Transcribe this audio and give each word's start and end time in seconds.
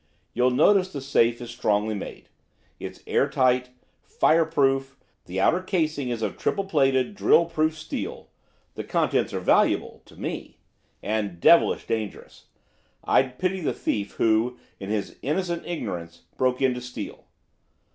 You'll 0.33 0.49
notice 0.49 0.91
the 0.91 0.99
safe 0.99 1.41
is 1.41 1.51
strongly 1.51 1.93
made, 1.93 2.27
it's 2.79 3.03
air 3.05 3.29
tight, 3.29 3.69
fire 4.03 4.45
proof, 4.45 4.97
the 5.25 5.39
outer 5.39 5.61
casing 5.61 6.09
is 6.09 6.23
of 6.23 6.39
triple 6.39 6.63
plated 6.65 7.13
drill 7.13 7.45
proof 7.45 7.77
steel, 7.77 8.27
the 8.73 8.83
contents 8.83 9.31
are 9.31 9.39
valuable 9.39 10.01
to 10.05 10.15
me! 10.15 10.57
and 11.03 11.39
devilish 11.39 11.85
dangerous, 11.85 12.45
I'd 13.03 13.37
pity 13.37 13.61
the 13.61 13.73
thief 13.75 14.13
who, 14.13 14.57
in 14.79 14.89
his 14.89 15.17
innocent 15.21 15.67
ignorance, 15.67 16.23
broke 16.35 16.63
in 16.63 16.73
to 16.73 16.81
steal. 16.81 17.25